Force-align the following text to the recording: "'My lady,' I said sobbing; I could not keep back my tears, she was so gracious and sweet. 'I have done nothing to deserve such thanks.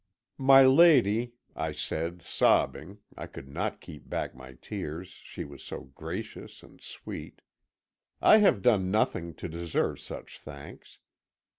"'My 0.39 0.63
lady,' 0.63 1.35
I 1.55 1.73
said 1.73 2.23
sobbing; 2.25 2.97
I 3.15 3.27
could 3.27 3.47
not 3.47 3.79
keep 3.81 4.09
back 4.09 4.33
my 4.33 4.53
tears, 4.53 5.09
she 5.09 5.45
was 5.45 5.63
so 5.63 5.81
gracious 5.93 6.63
and 6.63 6.81
sweet. 6.81 7.43
'I 8.19 8.37
have 8.39 8.61
done 8.63 8.89
nothing 8.89 9.35
to 9.35 9.47
deserve 9.47 9.99
such 9.99 10.39
thanks. 10.39 10.97